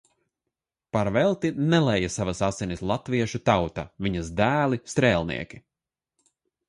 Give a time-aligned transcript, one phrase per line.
[0.95, 5.61] Par velti nelēja savas asinis latviešu tauta, viņas dēli strēlnieki.